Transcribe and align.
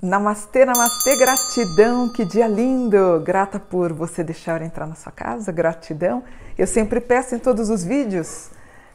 Namastê, 0.00 0.64
namastê, 0.64 1.16
gratidão, 1.16 2.08
que 2.08 2.24
dia 2.24 2.46
lindo! 2.46 3.20
Grata 3.24 3.58
por 3.58 3.92
você 3.92 4.22
deixar 4.22 4.62
entrar 4.62 4.86
na 4.86 4.94
sua 4.94 5.10
casa, 5.10 5.50
gratidão. 5.50 6.22
Eu 6.56 6.68
sempre 6.68 7.00
peço 7.00 7.34
em 7.34 7.38
todos 7.40 7.68
os 7.68 7.82
vídeos, 7.82 8.48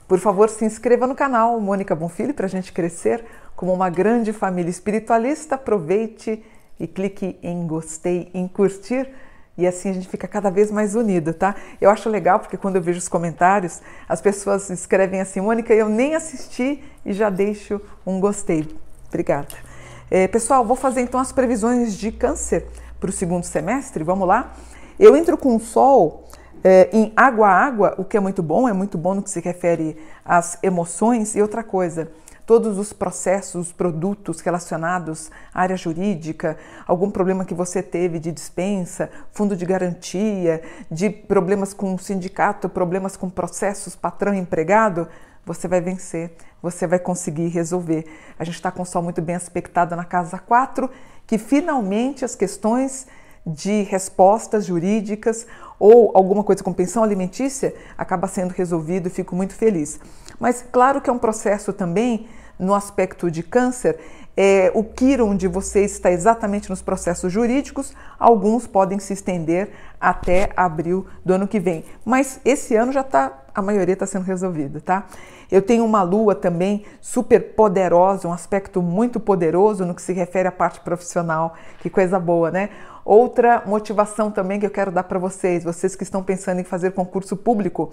por 0.07 0.17
favor, 0.17 0.49
se 0.49 0.63
inscreva 0.63 1.05
no 1.05 1.13
canal 1.13 1.59
Mônica 1.59 1.93
Bonfilho 1.93 2.33
para 2.33 2.45
a 2.45 2.49
gente 2.49 2.71
crescer 2.71 3.25
como 3.53 3.73
uma 3.73 3.89
grande 3.89 4.31
família 4.31 4.69
espiritualista. 4.69 5.55
Aproveite 5.55 6.41
e 6.79 6.87
clique 6.87 7.37
em 7.43 7.67
gostei, 7.67 8.31
em 8.33 8.47
curtir 8.47 9.09
e 9.57 9.67
assim 9.67 9.89
a 9.89 9.93
gente 9.93 10.07
fica 10.07 10.25
cada 10.25 10.49
vez 10.49 10.71
mais 10.71 10.95
unido, 10.95 11.33
tá? 11.33 11.53
Eu 11.81 11.89
acho 11.89 12.07
legal 12.07 12.39
porque 12.39 12.55
quando 12.55 12.77
eu 12.77 12.81
vejo 12.81 12.99
os 12.99 13.09
comentários, 13.09 13.81
as 14.07 14.21
pessoas 14.21 14.69
escrevem 14.69 15.19
assim, 15.19 15.41
Mônica, 15.41 15.73
eu 15.73 15.89
nem 15.89 16.15
assisti 16.15 16.81
e 17.05 17.11
já 17.11 17.29
deixo 17.29 17.81
um 18.05 18.21
gostei. 18.21 18.65
Obrigada. 19.09 19.72
É, 20.15 20.27
pessoal, 20.27 20.63
vou 20.63 20.75
fazer 20.75 21.01
então 21.01 21.19
as 21.19 21.31
previsões 21.31 21.95
de 21.95 22.11
câncer 22.11 22.67
para 22.99 23.09
o 23.09 23.11
segundo 23.11 23.45
semestre, 23.45 24.03
vamos 24.03 24.27
lá? 24.27 24.53
Eu 24.99 25.17
entro 25.17 25.35
com 25.35 25.55
o 25.55 25.59
sol 25.59 26.25
é, 26.63 26.87
em 26.93 27.11
água 27.15 27.47
a 27.47 27.65
água, 27.65 27.95
o 27.97 28.05
que 28.05 28.15
é 28.15 28.19
muito 28.19 28.43
bom, 28.43 28.69
é 28.69 28.73
muito 28.73 28.95
bom 28.95 29.15
no 29.15 29.23
que 29.23 29.29
se 29.31 29.39
refere 29.39 29.97
às 30.23 30.59
emoções 30.61 31.35
e 31.35 31.41
outra 31.41 31.63
coisa 31.63 32.11
todos 32.45 32.77
os 32.77 32.91
processos, 32.91 33.71
produtos 33.71 34.39
relacionados 34.41 35.31
à 35.53 35.61
área 35.61 35.77
jurídica, 35.77 36.57
algum 36.85 37.09
problema 37.09 37.45
que 37.45 37.53
você 37.53 37.81
teve 37.81 38.19
de 38.19 38.31
dispensa, 38.31 39.09
fundo 39.31 39.55
de 39.55 39.65
garantia, 39.65 40.61
de 40.91 41.09
problemas 41.09 41.73
com 41.73 41.95
o 41.95 41.97
sindicato, 41.99 42.69
problemas 42.69 43.15
com 43.15 43.29
processos 43.29 43.95
patrão-empregado, 43.95 45.07
você 45.45 45.67
vai 45.67 45.81
vencer, 45.81 46.31
você 46.61 46.87
vai 46.87 46.99
conseguir 46.99 47.47
resolver. 47.47 48.05
A 48.37 48.43
gente 48.43 48.55
está 48.55 48.71
com 48.71 48.83
o 48.83 48.85
sol 48.85 49.01
muito 49.01 49.21
bem 49.21 49.35
aspectado 49.35 49.95
na 49.95 50.05
casa 50.05 50.37
4, 50.37 50.89
que 51.27 51.37
finalmente 51.37 52.23
as 52.23 52.35
questões 52.35 53.07
de 53.45 53.83
respostas 53.83 54.65
jurídicas 54.65 55.45
ou 55.77 56.11
alguma 56.15 56.43
coisa 56.43 56.63
com 56.63 56.71
pensão 56.71 57.03
alimentícia 57.03 57.75
acaba 57.97 58.27
sendo 58.27 58.51
resolvido 58.51 59.07
e 59.07 59.09
fico 59.09 59.35
muito 59.35 59.53
feliz. 59.53 59.99
Mas 60.39 60.63
claro 60.71 61.01
que 61.01 61.09
é 61.09 61.13
um 61.13 61.19
processo 61.19 61.73
também 61.73 62.27
no 62.57 62.73
aspecto 62.73 63.29
de 63.29 63.43
câncer, 63.43 63.99
é, 64.35 64.71
o 64.73 64.83
Quiron 64.83 65.35
de 65.35 65.47
vocês 65.47 65.91
está 65.91 66.11
exatamente 66.11 66.69
nos 66.69 66.81
processos 66.81 67.31
jurídicos, 67.31 67.93
alguns 68.17 68.65
podem 68.65 68.97
se 68.97 69.13
estender 69.13 69.69
até 69.99 70.51
abril 70.55 71.05
do 71.23 71.33
ano 71.33 71.47
que 71.47 71.59
vem. 71.59 71.85
Mas 72.03 72.39
esse 72.43 72.75
ano 72.75 72.91
já 72.91 73.01
está, 73.01 73.42
a 73.53 73.61
maioria 73.61 73.93
está 73.93 74.05
sendo 74.05 74.23
resolvida, 74.23 74.81
tá? 74.81 75.05
Eu 75.51 75.61
tenho 75.61 75.85
uma 75.85 76.01
lua 76.01 76.33
também 76.33 76.83
super 76.99 77.53
poderosa, 77.53 78.27
um 78.27 78.33
aspecto 78.33 78.81
muito 78.81 79.19
poderoso 79.19 79.85
no 79.85 79.93
que 79.93 80.01
se 80.01 80.11
refere 80.13 80.47
à 80.47 80.51
parte 80.51 80.79
profissional. 80.79 81.53
Que 81.79 81.89
coisa 81.89 82.19
boa, 82.19 82.49
né? 82.49 82.69
Outra 83.05 83.61
motivação 83.65 84.31
também 84.31 84.59
que 84.59 84.65
eu 84.65 84.71
quero 84.71 84.91
dar 84.91 85.03
para 85.03 85.19
vocês, 85.19 85.63
vocês 85.63 85.95
que 85.95 86.03
estão 86.03 86.23
pensando 86.23 86.59
em 86.59 86.63
fazer 86.63 86.91
concurso 86.91 87.37
público, 87.37 87.91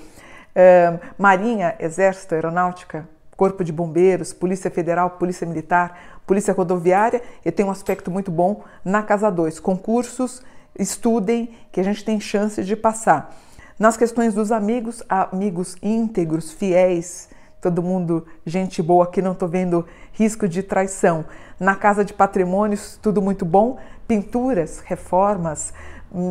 Marinha, 1.19 1.75
Exército, 1.79 2.35
Aeronáutica, 2.35 3.07
Corpo 3.37 3.65
de 3.65 3.73
Bombeiros, 3.73 4.33
Polícia 4.33 4.71
Federal, 4.71 5.11
Polícia 5.11 5.47
Militar, 5.47 6.21
Polícia 6.27 6.55
Rodoviária, 6.55 7.23
eu 7.45 7.51
tenho 7.51 7.69
um 7.69 7.73
aspecto 7.73 8.11
muito 8.11 8.31
bom 8.31 8.63
na 8.85 9.03
Casa 9.03 9.31
2. 9.31 9.59
Concursos, 9.61 10.43
estudem, 10.79 11.51
que 11.73 11.81
a 11.81 11.83
gente 11.83 12.05
tem 12.05 12.21
chance 12.21 12.63
de 12.63 12.77
passar. 12.77 13.35
Nas 13.81 13.97
questões 13.97 14.35
dos 14.35 14.53
amigos, 14.53 15.03
amigos 15.09 15.75
íntegros, 15.83 16.53
fiéis, 16.53 17.31
todo 17.63 17.83
mundo 17.83 18.27
gente 18.45 18.83
boa 18.83 19.05
aqui, 19.05 19.23
não 19.23 19.33
estou 19.33 19.49
vendo 19.49 19.87
risco 20.13 20.47
de 20.47 20.63
traição. 20.63 21.25
Na 21.59 21.75
casa 21.75 22.05
de 22.05 22.13
patrimônios, 22.13 22.99
tudo 23.01 23.23
muito 23.23 23.43
bom. 23.47 23.79
Pinturas, 24.07 24.81
reformas, 24.85 25.73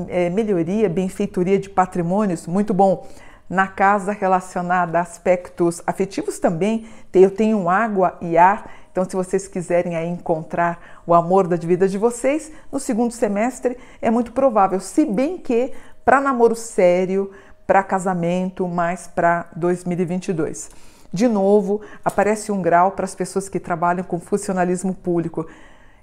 é, 0.10 0.30
melhoria, 0.30 0.88
benfeitoria 0.88 1.58
de 1.58 1.72
patrimônios, 1.72 2.46
muito 2.46 2.72
bom. 2.72 3.08
Na 3.50 3.68
casa 3.68 4.12
relacionada 4.12 5.00
a 5.00 5.02
aspectos 5.02 5.82
afetivos 5.88 6.38
também, 6.38 6.86
eu 7.12 7.32
tenho 7.32 7.68
água 7.68 8.16
e 8.22 8.38
ar. 8.38 8.70
Então, 8.92 9.04
se 9.04 9.16
vocês 9.16 9.48
quiserem 9.48 9.96
aí 9.96 10.08
encontrar 10.08 11.02
o 11.04 11.16
amor 11.16 11.48
da 11.48 11.56
vida 11.56 11.88
de 11.88 11.98
vocês, 11.98 12.52
no 12.72 12.80
segundo 12.80 13.12
semestre 13.12 13.76
é 14.00 14.12
muito 14.12 14.34
provável, 14.34 14.80
se 14.80 15.04
bem 15.04 15.40
que 15.40 15.74
para 16.10 16.20
namoro 16.20 16.56
sério, 16.56 17.30
para 17.70 17.84
casamento, 17.84 18.68
mais 18.68 19.06
para 19.06 19.46
2022. 19.56 20.72
De 21.14 21.28
novo, 21.28 21.82
aparece 22.04 22.52
um 22.52 22.64
grau 22.64 22.94
para 22.94 23.06
as 23.06 23.14
pessoas 23.14 23.48
que 23.48 23.60
trabalham 23.60 24.04
com 24.04 24.20
funcionalismo 24.20 24.92
público. 24.92 25.46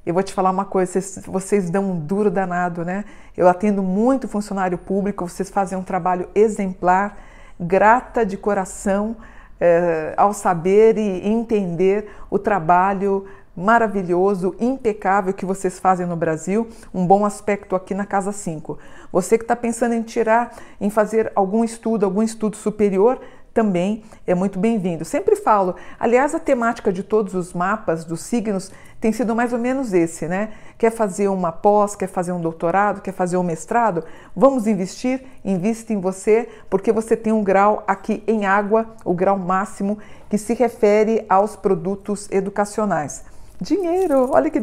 Eu 0.07 0.15
vou 0.15 0.23
te 0.23 0.33
falar 0.33 0.53
uma 0.53 0.65
coisa, 0.65 0.93
vocês, 0.93 1.27
vocês, 1.27 1.69
dão 1.69 1.91
um 1.91 1.99
duro 1.99 2.31
danado, 2.31 2.85
né? 2.85 3.05
Eu 3.37 3.49
atendo 3.49 3.83
muito 3.83 4.29
funcionário 4.29 4.79
público, 4.79 5.29
vocês 5.29 5.51
fazem 5.51 5.77
um 5.77 5.83
trabalho 5.83 6.29
exemplar, 6.37 7.19
grata 7.59 8.25
de 8.25 8.37
coração 8.37 9.17
é, 9.59 10.15
ao 10.17 10.33
saber 10.33 10.97
e 10.97 11.27
entender 11.27 12.09
o 12.31 12.39
trabalho 12.39 13.27
maravilhoso, 13.57 14.55
impecável 14.61 15.33
que 15.33 15.47
vocês 15.47 15.79
fazem 15.79 16.07
no 16.07 16.17
Brasil, 16.17 16.69
um 16.93 17.07
bom 17.07 17.25
aspecto 17.25 17.75
aqui 17.75 17.95
na 17.95 18.05
Casa 18.05 18.33
5. 18.33 18.79
Você 19.11 19.39
que 19.39 19.45
está 19.45 19.57
pensando 19.57 19.95
em 19.95 20.03
tirar, 20.03 20.55
em 20.81 20.91
fazer 20.91 21.33
algum 21.35 21.65
estudo, 21.65 22.05
algum 22.05 22.23
estudo 22.23 22.57
superior, 22.57 23.19
também 23.57 24.05
é 24.27 24.35
muito 24.35 24.59
bem-vindo. 24.59 25.03
Sempre 25.03 25.35
falo, 25.35 25.77
aliás, 25.99 26.35
a 26.35 26.39
temática 26.39 26.93
de 26.93 27.03
todos 27.03 27.33
os 27.35 27.55
mapas 27.55 28.05
dos 28.05 28.21
signos 28.21 28.71
tem 29.01 29.13
sido 29.13 29.35
mais 29.35 29.51
ou 29.55 29.59
menos 29.59 29.95
esse, 29.95 30.29
né? 30.29 30.51
Quer 30.77 30.91
fazer 30.91 31.29
uma 31.29 31.51
pós, 31.51 31.97
quer 31.97 32.07
fazer 32.07 32.33
um 32.33 32.41
doutorado, 32.41 33.01
quer 33.01 33.13
fazer 33.13 33.39
um 33.39 33.43
mestrado? 33.43 34.05
Vamos 34.35 34.67
investir? 34.67 35.25
Invista 35.43 35.95
em 35.95 36.01
você, 36.01 36.51
porque 36.69 36.93
você 36.93 37.17
tem 37.17 37.33
um 37.33 37.43
grau 37.43 37.83
aqui 37.87 38.23
em 38.27 38.45
água, 38.45 38.89
o 39.03 39.15
grau 39.15 39.39
máximo, 39.39 39.99
que 40.29 40.37
se 40.37 40.53
refere 40.53 41.25
aos 41.27 41.57
produtos 41.57 42.29
educacionais. 42.31 43.36
Dinheiro, 43.61 44.31
olha 44.33 44.51
que, 44.51 44.59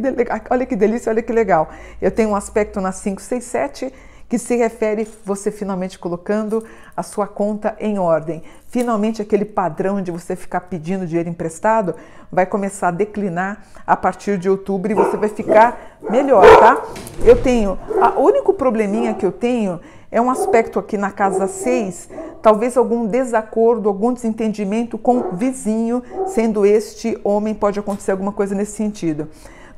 olha 0.50 0.66
que 0.66 0.76
delícia, 0.76 1.12
olha 1.12 1.22
que 1.22 1.34
legal. 1.34 1.70
Eu 2.02 2.12
tenho 2.12 2.30
um 2.30 2.36
aspecto 2.36 2.80
na 2.80 2.92
567 2.92 3.92
que 4.30 4.40
se 4.40 4.56
refere 4.56 5.08
você 5.26 5.52
finalmente 5.52 6.00
colocando 6.00 6.64
a 6.96 7.04
sua 7.04 7.28
conta 7.28 7.76
em 7.80 8.00
ordem. 8.00 8.42
Finalmente, 8.68 9.22
aquele 9.22 9.46
padrão 9.46 10.02
de 10.02 10.12
você 10.12 10.36
ficar 10.36 10.62
pedindo 10.62 11.06
dinheiro 11.06 11.30
emprestado 11.30 11.94
vai 12.32 12.46
começar 12.46 12.88
a 12.88 12.92
declinar 12.92 13.64
a 13.86 13.96
partir 13.96 14.38
de 14.40 14.50
outubro 14.50 14.92
e 14.92 14.96
você 14.96 15.18
vai 15.18 15.30
ficar 15.30 16.00
melhor, 16.10 16.46
tá? 16.60 16.84
Eu 17.24 17.42
tenho, 17.42 17.78
o 18.18 18.22
único 18.22 18.54
probleminha 18.54 19.14
que 19.14 19.26
eu 19.26 19.32
tenho 19.32 19.80
é 20.12 20.20
um 20.20 20.32
aspecto 20.32 20.80
aqui 20.80 20.98
na 20.98 21.12
casa 21.12 21.48
6, 21.48 22.10
talvez 22.44 22.76
algum 22.76 23.08
desacordo, 23.08 23.88
algum 23.88 24.12
desentendimento 24.12 24.98
com 24.98 25.20
o 25.20 25.32
vizinho, 25.32 26.04
sendo 26.28 26.66
este 26.66 27.18
homem, 27.24 27.56
pode 27.56 27.80
acontecer 27.80 28.12
alguma 28.12 28.34
coisa 28.34 28.54
nesse 28.54 28.74
sentido. 28.74 29.30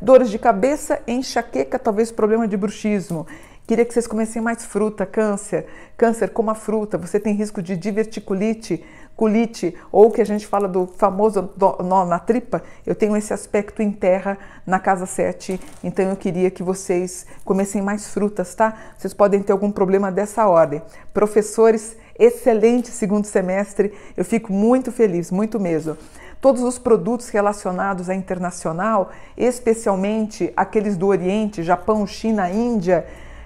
Dores 0.01 0.31
de 0.31 0.39
cabeça, 0.39 0.99
enxaqueca, 1.07 1.77
talvez 1.77 2.11
problema 2.11 2.47
de 2.47 2.57
bruxismo. 2.57 3.27
Queria 3.67 3.83
que 3.83 3.93
vocês 3.93 4.05
comessem 4.05 4.41
mais 4.41 4.63
fruta, 4.63 5.07
câncer. 5.07 5.65
Câncer, 5.97 6.29
coma 6.29 6.53
fruta. 6.53 6.99
Você 6.99 7.19
tem 7.19 7.33
risco 7.33 7.63
de 7.63 7.75
diverticulite, 7.75 8.85
colite, 9.15 9.75
ou 9.91 10.11
que 10.11 10.21
a 10.21 10.25
gente 10.25 10.45
fala 10.45 10.67
do 10.67 10.85
famoso 10.85 11.49
nó 11.83 12.05
na 12.05 12.19
tripa. 12.19 12.61
Eu 12.85 12.93
tenho 12.93 13.17
esse 13.17 13.33
aspecto 13.33 13.81
em 13.81 13.91
terra 13.91 14.37
na 14.67 14.77
casa 14.77 15.07
7, 15.07 15.59
então 15.83 16.05
eu 16.09 16.15
queria 16.15 16.51
que 16.51 16.61
vocês 16.61 17.25
comessem 17.43 17.81
mais 17.81 18.07
frutas, 18.07 18.53
tá? 18.53 18.77
Vocês 18.97 19.13
podem 19.13 19.41
ter 19.41 19.51
algum 19.51 19.71
problema 19.71 20.11
dessa 20.11 20.47
ordem. 20.47 20.81
Professores, 21.11 21.97
excelente 22.19 22.89
segundo 22.89 23.25
semestre. 23.25 23.93
Eu 24.15 24.25
fico 24.25 24.53
muito 24.53 24.91
feliz, 24.91 25.31
muito 25.31 25.59
mesmo 25.59 25.97
todos 26.41 26.61
os 26.61 26.77
produtos 26.77 27.29
relacionados 27.29 28.07
à 28.07 28.13
internacional, 28.13 29.09
especialmente 29.35 30.53
aqueles 30.55 30.95
do 30.95 31.07
Oriente, 31.07 31.63
Japão, 31.63 32.05
China, 32.05 32.47
Índia, 32.51 33.03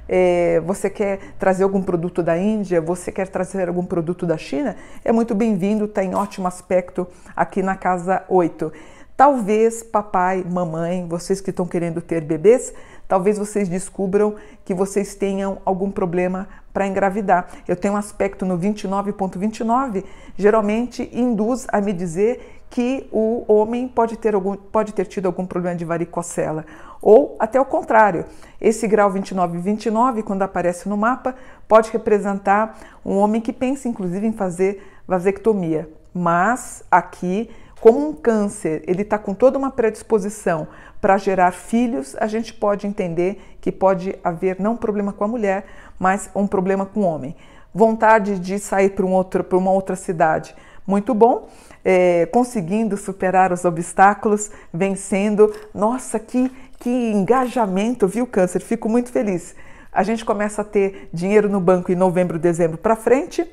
é, 0.09 0.59
você 0.61 0.89
quer 0.89 1.19
trazer 1.37 1.63
algum 1.63 1.83
produto 1.83 2.23
da 2.23 2.35
Índia, 2.35 2.81
você 2.81 3.11
quer 3.11 3.27
trazer 3.27 3.67
algum 3.67 3.85
produto 3.85 4.25
da 4.25 4.37
China, 4.37 4.75
é 5.05 5.11
muito 5.11 5.35
bem-vindo, 5.35 5.85
está 5.85 6.03
em 6.03 6.15
ótimo 6.15 6.47
aspecto 6.47 7.07
aqui 7.35 7.61
na 7.61 7.75
casa 7.75 8.23
8. 8.27 8.73
Talvez 9.15 9.83
papai, 9.83 10.43
mamãe, 10.49 11.05
vocês 11.07 11.39
que 11.39 11.51
estão 11.51 11.67
querendo 11.67 12.01
ter 12.01 12.21
bebês, 12.21 12.73
talvez 13.09 13.39
vocês 13.39 13.67
descubram 13.67 14.35
que 14.63 14.73
vocês 14.73 15.15
tenham 15.15 15.57
algum 15.65 15.89
problema 15.89 16.47
para 16.71 16.87
engravidar. 16.87 17.47
Eu 17.67 17.75
tenho 17.75 17.95
um 17.95 17.97
aspecto 17.97 18.45
no 18.45 18.57
29.29, 18.57 19.13
.29, 19.13 20.03
geralmente 20.37 21.09
induz 21.11 21.65
a 21.69 21.81
me 21.81 21.91
dizer 21.91 22.61
que 22.69 23.09
o 23.11 23.43
homem 23.51 23.87
pode 23.87 24.15
ter, 24.15 24.35
algum, 24.35 24.55
pode 24.55 24.93
ter 24.93 25.05
tido 25.05 25.25
algum 25.25 25.43
problema 25.43 25.75
de 25.75 25.83
varicocela. 25.83 26.63
Ou 27.01 27.35
até 27.39 27.59
o 27.59 27.65
contrário, 27.65 28.25
esse 28.61 28.87
grau 28.87 29.09
29 29.09 29.57
e 29.57 29.61
29, 29.61 30.21
quando 30.21 30.43
aparece 30.43 30.87
no 30.87 30.95
mapa, 30.95 31.33
pode 31.67 31.89
representar 31.91 32.77
um 33.03 33.17
homem 33.17 33.41
que 33.41 33.51
pensa 33.51 33.89
inclusive 33.89 34.27
em 34.27 34.33
fazer 34.33 34.83
vasectomia. 35.07 35.89
Mas 36.13 36.83
aqui 36.91 37.49
Como 37.79 38.09
um 38.09 38.13
câncer, 38.13 38.83
ele 38.85 39.03
está 39.03 39.17
com 39.17 39.33
toda 39.33 39.57
uma 39.57 39.71
predisposição 39.71 40.67
para 40.99 41.17
gerar 41.17 41.51
filhos, 41.51 42.13
a 42.19 42.27
gente 42.27 42.53
pode 42.53 42.85
entender 42.85 43.41
que 43.61 43.71
pode 43.71 44.17
haver 44.21 44.59
não 44.59 44.73
um 44.73 44.77
problema 44.77 45.13
com 45.13 45.23
a 45.23 45.27
mulher, 45.27 45.65
mas 45.97 46.29
um 46.35 46.45
problema 46.45 46.85
com 46.85 46.99
o 46.99 47.03
homem. 47.03 47.37
Vontade 47.73 48.37
de 48.37 48.59
sair 48.59 48.89
para 48.89 49.05
um 49.05 49.13
outro, 49.13 49.45
para 49.45 49.57
uma 49.57 49.71
outra 49.71 49.95
cidade, 49.95 50.53
muito 50.85 51.13
bom. 51.13 51.47
É, 51.85 52.25
conseguindo 52.25 52.97
superar 52.97 53.53
os 53.53 53.63
obstáculos, 53.63 54.51
vencendo. 54.73 55.53
Nossa, 55.73 56.19
que, 56.19 56.51
que 56.77 56.89
engajamento, 56.89 58.05
viu, 58.05 58.27
Câncer? 58.27 58.59
Fico 58.61 58.89
muito 58.89 59.09
feliz. 59.09 59.55
A 59.89 60.03
gente 60.03 60.25
começa 60.25 60.61
a 60.61 60.65
ter 60.65 61.09
dinheiro 61.13 61.47
no 61.47 61.61
banco 61.61 61.89
em 61.89 61.95
novembro, 61.95 62.37
dezembro 62.37 62.77
para 62.77 62.97
frente 62.97 63.49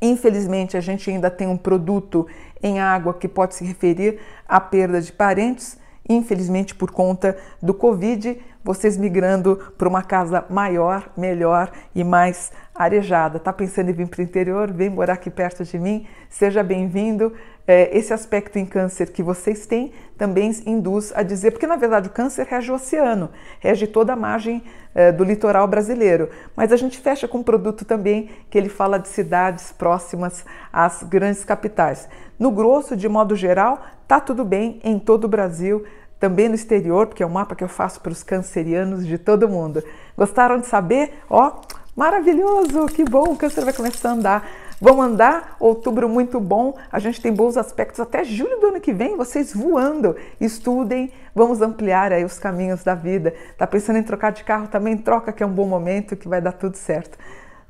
Infelizmente, 0.00 0.76
a 0.76 0.80
gente 0.80 1.10
ainda 1.10 1.30
tem 1.30 1.46
um 1.46 1.56
produto 1.56 2.26
em 2.62 2.80
água 2.80 3.14
que 3.14 3.28
pode 3.28 3.54
se 3.54 3.64
referir 3.64 4.18
à 4.48 4.60
perda 4.60 5.00
de 5.00 5.12
parentes. 5.12 5.78
Infelizmente, 6.08 6.74
por 6.74 6.90
conta 6.90 7.36
do 7.62 7.74
Covid, 7.74 8.40
vocês 8.64 8.96
migrando 8.96 9.56
para 9.76 9.88
uma 9.88 10.02
casa 10.02 10.44
maior, 10.48 11.10
melhor 11.16 11.70
e 11.94 12.02
mais 12.02 12.50
arejada. 12.80 13.38
Tá 13.38 13.52
pensando 13.52 13.90
em 13.90 13.92
vir 13.92 14.08
para 14.08 14.20
o 14.20 14.24
interior? 14.24 14.72
Vem 14.72 14.88
morar 14.88 15.12
aqui 15.12 15.28
perto 15.28 15.62
de 15.64 15.78
mim. 15.78 16.06
Seja 16.30 16.62
bem-vindo. 16.62 17.34
É, 17.66 17.96
esse 17.96 18.12
aspecto 18.12 18.58
em 18.58 18.64
câncer 18.64 19.10
que 19.10 19.22
vocês 19.22 19.66
têm 19.66 19.92
também 20.16 20.50
induz 20.66 21.12
a 21.14 21.22
dizer, 21.22 21.50
porque 21.50 21.66
na 21.66 21.76
verdade 21.76 22.08
o 22.08 22.10
câncer 22.10 22.46
rege 22.46 22.72
o 22.72 22.74
oceano, 22.74 23.30
rege 23.60 23.86
toda 23.86 24.14
a 24.14 24.16
margem 24.16 24.62
é, 24.94 25.12
do 25.12 25.22
litoral 25.22 25.68
brasileiro. 25.68 26.30
Mas 26.56 26.72
a 26.72 26.76
gente 26.76 26.98
fecha 26.98 27.28
com 27.28 27.38
um 27.38 27.42
produto 27.42 27.84
também 27.84 28.30
que 28.48 28.56
ele 28.56 28.70
fala 28.70 28.98
de 28.98 29.08
cidades 29.08 29.72
próximas 29.72 30.44
às 30.72 31.02
grandes 31.02 31.44
capitais. 31.44 32.08
No 32.38 32.50
grosso, 32.50 32.96
de 32.96 33.08
modo 33.08 33.36
geral, 33.36 33.82
tá 34.08 34.18
tudo 34.18 34.42
bem 34.42 34.80
em 34.82 34.98
todo 34.98 35.24
o 35.24 35.28
Brasil 35.28 35.84
também 36.18 36.50
no 36.50 36.54
exterior, 36.54 37.06
porque 37.06 37.22
é 37.22 37.26
um 37.26 37.30
mapa 37.30 37.54
que 37.54 37.64
eu 37.64 37.68
faço 37.68 38.00
para 38.00 38.12
os 38.12 38.22
cancerianos 38.22 39.06
de 39.06 39.16
todo 39.16 39.48
mundo. 39.48 39.82
Gostaram 40.16 40.58
de 40.58 40.66
saber? 40.66 41.14
Ó, 41.30 41.62
maravilhoso, 41.96 42.86
que 42.86 43.04
bom, 43.04 43.32
o 43.32 43.36
câncer 43.36 43.64
vai 43.64 43.72
começar 43.72 44.10
a 44.10 44.12
andar. 44.12 44.50
Vão 44.80 45.02
andar, 45.02 45.56
outubro 45.60 46.08
muito 46.08 46.40
bom, 46.40 46.74
a 46.90 46.98
gente 46.98 47.20
tem 47.20 47.30
bons 47.30 47.58
aspectos 47.58 48.00
até 48.00 48.24
julho 48.24 48.58
do 48.60 48.68
ano 48.68 48.80
que 48.80 48.94
vem, 48.94 49.14
vocês 49.14 49.52
voando. 49.52 50.16
Estudem, 50.40 51.12
vamos 51.34 51.60
ampliar 51.60 52.12
aí 52.14 52.24
os 52.24 52.38
caminhos 52.38 52.82
da 52.82 52.94
vida. 52.94 53.34
Tá 53.58 53.66
pensando 53.66 53.98
em 53.98 54.02
trocar 54.02 54.32
de 54.32 54.42
carro 54.42 54.68
também? 54.68 54.96
Troca 54.96 55.32
que 55.32 55.42
é 55.42 55.46
um 55.46 55.52
bom 55.52 55.66
momento, 55.66 56.16
que 56.16 56.26
vai 56.26 56.40
dar 56.40 56.52
tudo 56.52 56.76
certo. 56.76 57.18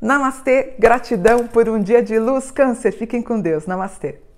Namastê, 0.01 0.75
gratidão 0.79 1.49
por 1.49 1.69
um 1.69 1.81
dia 1.81 2.01
de 2.01 2.17
luz, 2.17 2.53
câncer. 2.53 2.93
Fiquem 2.93 3.21
com 3.21 3.41
Deus. 3.41 3.67
Namastê. 3.67 4.30